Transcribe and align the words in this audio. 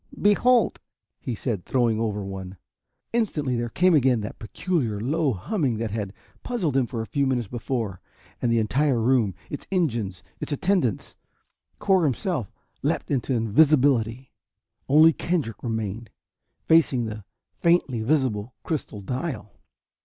"Behold!" 0.19 0.79
he 1.19 1.35
said, 1.35 1.63
throwing 1.63 1.99
over 1.99 2.23
one. 2.25 2.57
Instantly 3.13 3.55
there 3.55 3.69
came 3.69 3.93
again 3.93 4.21
that 4.21 4.39
peculiar 4.39 4.99
low 4.99 5.31
humming 5.31 5.77
that 5.77 5.91
had 5.91 6.09
so 6.09 6.39
puzzled 6.41 6.75
him 6.75 6.87
a 6.91 7.05
few 7.05 7.27
minutes 7.27 7.47
before 7.47 8.01
and 8.41 8.51
the 8.51 8.57
entire 8.57 8.99
room, 8.99 9.35
its 9.51 9.67
engines, 9.71 10.23
its 10.39 10.51
attendants, 10.51 11.15
Cor 11.77 12.03
himself, 12.03 12.51
leapt 12.81 13.11
into 13.11 13.35
invisibility. 13.35 14.31
Only 14.89 15.13
Kendrick 15.13 15.61
remained, 15.61 16.09
facing 16.65 17.05
the 17.05 17.23
faintly 17.59 18.01
visible 18.01 18.55
crystal 18.63 19.01
dial. 19.01 19.51